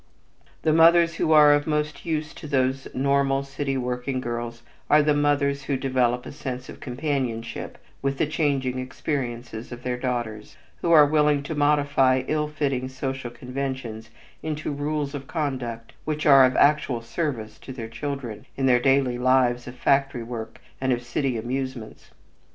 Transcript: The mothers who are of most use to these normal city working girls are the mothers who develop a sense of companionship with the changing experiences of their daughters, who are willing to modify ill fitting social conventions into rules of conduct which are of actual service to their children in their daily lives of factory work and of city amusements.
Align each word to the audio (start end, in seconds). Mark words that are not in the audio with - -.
The 0.63 0.73
mothers 0.73 1.17
who 1.17 1.31
are 1.31 1.53
of 1.53 1.67
most 1.67 2.07
use 2.07 2.33
to 2.33 2.47
these 2.47 2.87
normal 2.95 3.43
city 3.43 3.77
working 3.77 4.19
girls 4.19 4.63
are 4.89 5.03
the 5.03 5.13
mothers 5.13 5.65
who 5.65 5.77
develop 5.77 6.25
a 6.25 6.31
sense 6.31 6.69
of 6.69 6.79
companionship 6.79 7.77
with 8.01 8.17
the 8.17 8.25
changing 8.25 8.79
experiences 8.79 9.71
of 9.71 9.83
their 9.83 9.97
daughters, 9.99 10.57
who 10.77 10.91
are 10.91 11.05
willing 11.05 11.43
to 11.43 11.53
modify 11.53 12.23
ill 12.27 12.47
fitting 12.47 12.89
social 12.89 13.29
conventions 13.29 14.09
into 14.41 14.71
rules 14.71 15.13
of 15.13 15.27
conduct 15.27 15.93
which 16.03 16.25
are 16.25 16.45
of 16.45 16.55
actual 16.55 17.03
service 17.03 17.59
to 17.59 17.71
their 17.71 17.87
children 17.87 18.47
in 18.57 18.65
their 18.65 18.79
daily 18.79 19.19
lives 19.19 19.67
of 19.67 19.75
factory 19.75 20.23
work 20.23 20.59
and 20.81 20.91
of 20.91 21.03
city 21.03 21.37
amusements. 21.37 22.09